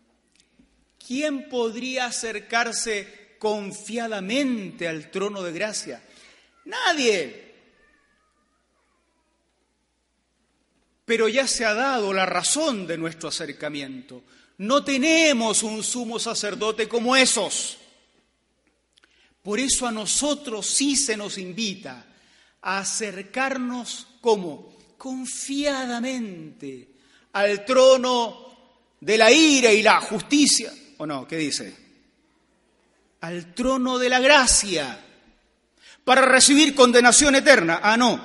¿Quién 1.04 1.48
podría 1.48 2.06
acercarse 2.06 3.36
confiadamente 3.38 4.86
al 4.86 5.10
trono 5.10 5.42
de 5.42 5.52
gracia? 5.52 6.02
Nadie. 6.66 7.54
Pero 11.06 11.28
ya 11.28 11.46
se 11.46 11.64
ha 11.64 11.72
dado 11.72 12.12
la 12.12 12.26
razón 12.26 12.86
de 12.86 12.98
nuestro 12.98 13.30
acercamiento. 13.30 14.22
No 14.58 14.84
tenemos 14.84 15.62
un 15.62 15.82
sumo 15.82 16.18
sacerdote 16.18 16.86
como 16.86 17.16
esos. 17.16 17.78
Por 19.42 19.58
eso 19.60 19.86
a 19.86 19.92
nosotros 19.92 20.66
sí 20.66 20.94
se 20.94 21.16
nos 21.16 21.38
invita 21.38 22.04
a 22.60 22.80
acercarnos 22.80 24.08
como 24.20 24.76
confiadamente 24.98 26.95
al 27.36 27.66
trono 27.66 28.46
de 28.98 29.18
la 29.18 29.30
ira 29.30 29.70
y 29.70 29.82
la 29.82 30.00
justicia. 30.00 30.72
¿O 30.96 31.04
no? 31.04 31.28
¿Qué 31.28 31.36
dice? 31.36 31.76
Al 33.20 33.52
trono 33.54 33.98
de 33.98 34.08
la 34.08 34.20
gracia 34.20 34.98
para 36.02 36.22
recibir 36.22 36.74
condenación 36.74 37.34
eterna. 37.34 37.80
Ah, 37.82 37.98
no. 37.98 38.18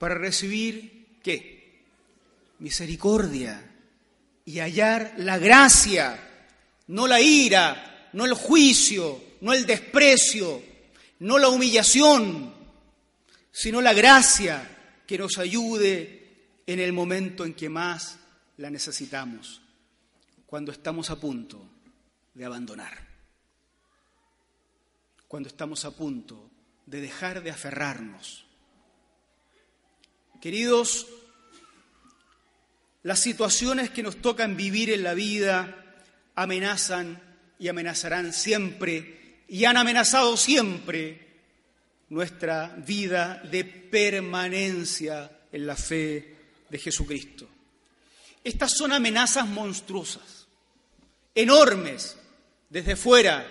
Para 0.00 0.16
recibir 0.16 1.20
qué? 1.22 1.84
Misericordia 2.58 3.64
y 4.44 4.58
hallar 4.58 5.14
la 5.18 5.38
gracia, 5.38 6.18
no 6.88 7.06
la 7.06 7.20
ira, 7.20 8.08
no 8.14 8.24
el 8.24 8.34
juicio, 8.34 9.22
no 9.42 9.52
el 9.52 9.64
desprecio, 9.64 10.60
no 11.20 11.38
la 11.38 11.48
humillación, 11.48 12.52
sino 13.52 13.80
la 13.80 13.92
gracia 13.92 14.76
que 15.06 15.18
nos 15.18 15.38
ayude 15.38 16.19
en 16.66 16.80
el 16.80 16.92
momento 16.92 17.44
en 17.44 17.54
que 17.54 17.68
más 17.68 18.18
la 18.56 18.70
necesitamos, 18.70 19.60
cuando 20.46 20.72
estamos 20.72 21.10
a 21.10 21.18
punto 21.18 21.66
de 22.34 22.44
abandonar, 22.44 23.06
cuando 25.28 25.48
estamos 25.48 25.84
a 25.84 25.90
punto 25.92 26.50
de 26.86 27.00
dejar 27.00 27.42
de 27.42 27.50
aferrarnos. 27.50 28.44
Queridos, 30.40 31.06
las 33.02 33.20
situaciones 33.20 33.90
que 33.90 34.02
nos 34.02 34.16
tocan 34.16 34.56
vivir 34.56 34.90
en 34.90 35.02
la 35.02 35.14
vida 35.14 36.02
amenazan 36.34 37.20
y 37.58 37.68
amenazarán 37.68 38.32
siempre 38.32 39.44
y 39.48 39.64
han 39.64 39.76
amenazado 39.76 40.36
siempre 40.36 41.28
nuestra 42.08 42.74
vida 42.76 43.42
de 43.50 43.64
permanencia 43.64 45.30
en 45.52 45.66
la 45.66 45.76
fe 45.76 46.39
de 46.70 46.78
Jesucristo. 46.78 47.48
Estas 48.42 48.72
son 48.72 48.92
amenazas 48.92 49.46
monstruosas, 49.46 50.46
enormes 51.34 52.16
desde 52.68 52.96
fuera, 52.96 53.46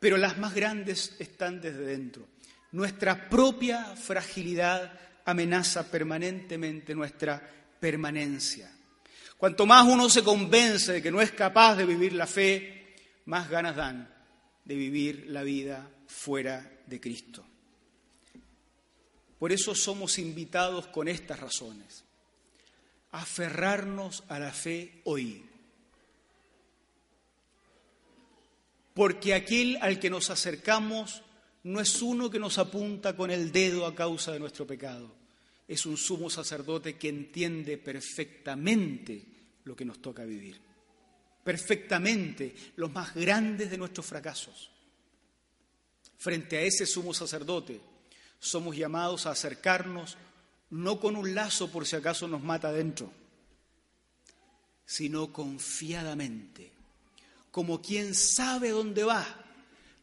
pero 0.00 0.16
las 0.16 0.38
más 0.38 0.54
grandes 0.54 1.14
están 1.18 1.60
desde 1.60 1.84
dentro. 1.84 2.26
Nuestra 2.72 3.28
propia 3.28 3.94
fragilidad 3.94 4.98
amenaza 5.24 5.90
permanentemente 5.90 6.94
nuestra 6.94 7.40
permanencia. 7.78 8.70
Cuanto 9.36 9.66
más 9.66 9.86
uno 9.86 10.08
se 10.08 10.24
convence 10.24 10.94
de 10.94 11.02
que 11.02 11.10
no 11.10 11.20
es 11.20 11.30
capaz 11.32 11.76
de 11.76 11.86
vivir 11.86 12.14
la 12.14 12.26
fe, 12.26 12.96
más 13.26 13.48
ganas 13.48 13.76
dan 13.76 14.12
de 14.64 14.74
vivir 14.74 15.26
la 15.28 15.42
vida 15.42 15.88
fuera 16.06 16.80
de 16.86 17.00
Cristo. 17.00 17.44
Por 19.38 19.52
eso 19.52 19.74
somos 19.74 20.18
invitados 20.18 20.86
con 20.86 21.08
estas 21.08 21.38
razones, 21.38 22.04
aferrarnos 23.14 24.24
a 24.28 24.40
la 24.40 24.52
fe 24.52 25.00
hoy. 25.04 25.44
Porque 28.92 29.34
aquel 29.34 29.78
al 29.80 30.00
que 30.00 30.10
nos 30.10 30.30
acercamos 30.30 31.22
no 31.62 31.80
es 31.80 32.02
uno 32.02 32.28
que 32.28 32.40
nos 32.40 32.58
apunta 32.58 33.16
con 33.16 33.30
el 33.30 33.52
dedo 33.52 33.86
a 33.86 33.94
causa 33.94 34.32
de 34.32 34.40
nuestro 34.40 34.66
pecado, 34.66 35.14
es 35.66 35.86
un 35.86 35.96
sumo 35.96 36.28
sacerdote 36.28 36.98
que 36.98 37.08
entiende 37.08 37.78
perfectamente 37.78 39.24
lo 39.62 39.76
que 39.76 39.84
nos 39.84 40.02
toca 40.02 40.24
vivir, 40.24 40.60
perfectamente 41.42 42.54
los 42.76 42.92
más 42.92 43.14
grandes 43.14 43.70
de 43.70 43.78
nuestros 43.78 44.06
fracasos. 44.06 44.70
Frente 46.18 46.58
a 46.58 46.62
ese 46.62 46.84
sumo 46.84 47.14
sacerdote 47.14 47.80
somos 48.40 48.76
llamados 48.76 49.26
a 49.26 49.30
acercarnos 49.30 50.18
no 50.70 50.98
con 50.98 51.16
un 51.16 51.34
lazo 51.34 51.70
por 51.70 51.86
si 51.86 51.96
acaso 51.96 52.26
nos 52.28 52.42
mata 52.42 52.68
adentro, 52.68 53.10
sino 54.84 55.32
confiadamente, 55.32 56.72
como 57.50 57.80
quien 57.80 58.14
sabe 58.14 58.70
dónde 58.70 59.04
va, 59.04 59.24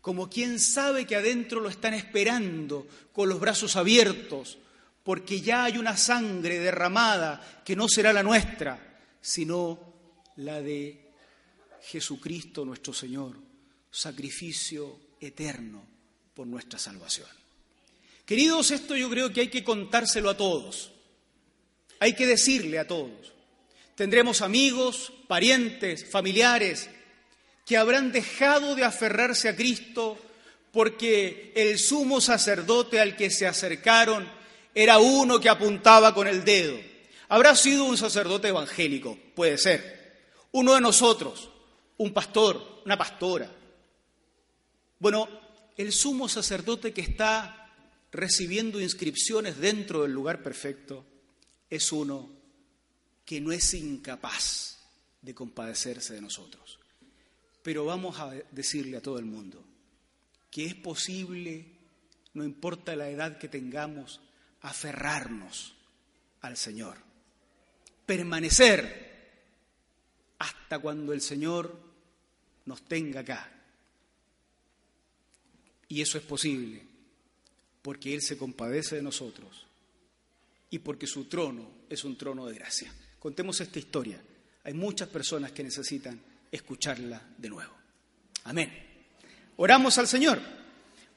como 0.02 0.30
quien 0.30 0.60
sabe 0.60 1.06
que 1.06 1.16
adentro 1.16 1.60
lo 1.60 1.70
están 1.70 1.94
esperando 1.94 2.88
con 3.12 3.30
los 3.30 3.40
brazos 3.40 3.76
abiertos, 3.76 4.58
porque 5.04 5.42
ya 5.42 5.66
hay 5.66 5.78
una 5.78 5.98
sangre 5.98 6.60
derramada 6.60 7.62
que 7.66 7.76
no 7.76 7.88
será 7.88 8.14
la 8.14 8.24
nuestra, 8.24 9.00
sino 9.22 9.94
la 10.38 10.62
de 10.62 11.12
Jesucristo 11.82 12.66
nuestro 12.66 12.94
Señor, 12.94 13.36
sacrificio 13.90 15.00
eterno 15.20 15.84
por 16.34 16.48
nuestra 16.48 16.80
salvación. 16.80 17.41
Queridos, 18.32 18.72
esto 18.72 18.96
yo 18.96 19.10
creo 19.10 19.34
que 19.34 19.42
hay 19.42 19.48
que 19.50 19.62
contárselo 19.62 20.30
a 20.30 20.38
todos, 20.38 20.94
hay 22.00 22.14
que 22.14 22.26
decirle 22.26 22.80
a 22.80 22.88
todos. 22.88 23.34
Tendremos 23.94 24.42
amigos, 24.42 25.12
parientes, 25.28 26.10
familiares 26.10 26.90
que 27.66 27.76
habrán 27.76 28.14
dejado 28.14 28.74
de 28.76 28.86
aferrarse 28.86 29.50
a 29.50 29.56
Cristo 29.58 30.18
porque 30.72 31.52
el 31.58 31.78
sumo 31.78 32.22
sacerdote 32.22 33.02
al 33.02 33.18
que 33.18 33.30
se 33.30 33.48
acercaron 33.48 34.26
era 34.74 35.00
uno 35.00 35.42
que 35.42 35.50
apuntaba 35.50 36.14
con 36.14 36.26
el 36.26 36.46
dedo. 36.46 36.80
Habrá 37.28 37.54
sido 37.54 37.84
un 37.84 37.98
sacerdote 37.98 38.48
evangélico, 38.48 39.20
puede 39.36 39.58
ser. 39.58 40.22
Uno 40.54 40.76
de 40.76 40.80
nosotros, 40.80 41.50
un 41.98 42.14
pastor, 42.14 42.82
una 42.86 42.98
pastora. 42.98 43.52
Bueno, 45.00 45.28
el 45.76 45.92
sumo 45.92 46.30
sacerdote 46.30 46.94
que 46.94 47.02
está 47.02 47.61
recibiendo 48.12 48.82
inscripciones 48.82 49.58
dentro 49.58 50.04
del 50.04 50.12
lugar 50.12 50.44
perfecto 50.44 51.06
es 51.70 51.92
uno 51.92 52.30
que 53.26 53.40
no 53.40 53.52
es 53.52 53.74
incapaz 53.74 54.80
de 55.22 55.34
compadecerse 55.34 56.14
de 56.14 56.22
nosotros. 56.22 56.80
Pero 57.64 57.86
vamos 57.86 58.20
a 58.20 58.32
decirle 58.52 58.98
a 58.98 59.02
todo 59.02 59.20
el 59.20 59.26
mundo 59.26 59.64
que 60.50 60.66
es 60.66 60.76
posible, 60.76 61.66
no 62.34 62.44
importa 62.44 62.96
la 62.96 63.10
edad 63.10 63.38
que 63.38 63.48
tengamos, 63.48 64.20
aferrarnos 64.62 65.74
al 66.42 66.58
Señor, 66.58 66.98
permanecer 68.06 69.12
hasta 70.40 70.80
cuando 70.80 71.14
el 71.14 71.22
Señor 71.22 71.80
nos 72.66 72.84
tenga 72.84 73.22
acá. 73.22 73.50
Y 75.88 76.02
eso 76.02 76.18
es 76.18 76.24
posible 76.26 76.91
porque 77.82 78.14
Él 78.14 78.22
se 78.22 78.38
compadece 78.38 78.96
de 78.96 79.02
nosotros 79.02 79.66
y 80.70 80.80
porque 80.80 81.08
su 81.08 81.26
trono 81.26 81.70
es 81.90 82.04
un 82.04 82.18
trono 82.18 82.46
de 82.46 82.56
gracia. 82.56 82.94
Contemos 83.20 83.60
esta 83.62 83.80
historia. 83.80 84.22
Hay 84.64 84.74
muchas 84.74 85.10
personas 85.10 85.52
que 85.52 85.64
necesitan 85.64 86.20
escucharla 86.52 87.22
de 87.38 87.50
nuevo. 87.50 87.74
Amén. 88.46 88.72
Oramos 89.58 89.98
al 89.98 90.08
Señor. 90.08 90.40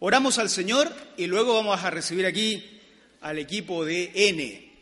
Oramos 0.01 0.39
al 0.39 0.51
Señor 0.51 0.93
y 1.17 1.27
luego 1.27 1.55
vamos 1.55 1.83
a 1.83 1.91
recibir 1.91 2.27
aquí 2.27 2.81
al 3.21 3.39
equipo 3.39 3.85
de 3.85 4.11
N. 4.15 4.73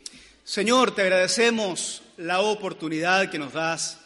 Señor, 0.43 0.93
te 0.93 1.03
agradecemos 1.03 2.01
la 2.17 2.41
oportunidad 2.41 3.29
que 3.29 3.39
nos 3.39 3.53
das 3.53 3.99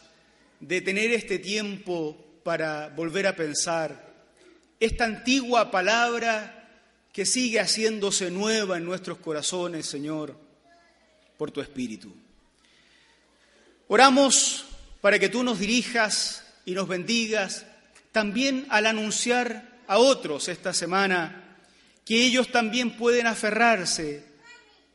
de 0.59 0.81
tener 0.81 1.11
este 1.11 1.39
tiempo 1.39 2.17
para 2.43 2.89
volver 2.89 3.25
a 3.27 3.35
pensar 3.35 4.13
esta 4.79 5.05
antigua 5.05 5.71
palabra 5.71 6.56
que 7.17 7.25
sigue 7.25 7.59
haciéndose 7.59 8.29
nueva 8.29 8.77
en 8.77 8.85
nuestros 8.85 9.17
corazones, 9.17 9.87
Señor, 9.87 10.37
por 11.35 11.49
tu 11.49 11.61
Espíritu. 11.61 12.15
Oramos 13.87 14.65
para 15.01 15.17
que 15.17 15.27
tú 15.27 15.41
nos 15.41 15.57
dirijas 15.57 16.45
y 16.63 16.73
nos 16.75 16.87
bendigas 16.87 17.65
también 18.11 18.67
al 18.69 18.85
anunciar 18.85 19.79
a 19.87 19.97
otros 19.97 20.47
esta 20.47 20.75
semana 20.75 21.57
que 22.05 22.23
ellos 22.23 22.51
también 22.51 22.95
pueden 22.95 23.25
aferrarse 23.25 24.23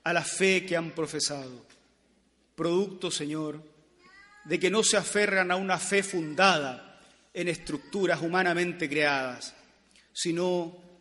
a 0.04 0.12
la 0.12 0.22
fe 0.22 0.64
que 0.64 0.76
han 0.76 0.92
profesado. 0.92 1.66
Producto, 2.54 3.10
Señor, 3.10 3.60
de 4.44 4.60
que 4.60 4.70
no 4.70 4.84
se 4.84 4.96
aferran 4.96 5.50
a 5.50 5.56
una 5.56 5.80
fe 5.80 6.04
fundada 6.04 7.00
en 7.34 7.48
estructuras 7.48 8.22
humanamente 8.22 8.88
creadas, 8.88 9.54
sino 10.12 10.91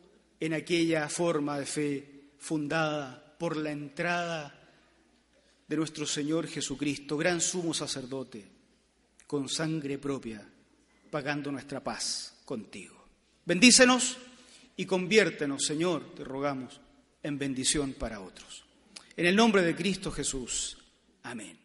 en 0.42 0.54
aquella 0.54 1.08
forma 1.08 1.60
de 1.60 1.66
fe 1.66 2.04
fundada 2.40 3.38
por 3.38 3.56
la 3.56 3.72
entrada 3.72 4.60
de 5.68 5.78
nuestro 5.78 6.06
Señor 6.06 6.48
Jesucristo, 6.48 7.16
gran 7.16 7.40
sumo 7.40 7.74
sacerdote, 7.74 8.44
con 9.28 9.48
sangre 9.48 10.00
propia, 10.00 10.44
pagando 11.12 11.52
nuestra 11.52 11.84
paz 11.84 12.42
contigo. 12.44 13.06
Bendícenos 13.46 14.18
y 14.76 14.86
conviértenos, 14.86 15.64
Señor, 15.64 16.16
te 16.16 16.24
rogamos, 16.24 16.82
en 17.22 17.38
bendición 17.38 17.94
para 17.94 18.20
otros. 18.20 18.66
En 19.16 19.28
el 19.28 19.36
nombre 19.36 19.62
de 19.62 19.76
Cristo 19.76 20.12
Jesús. 20.12 20.76
Amén. 21.22 21.61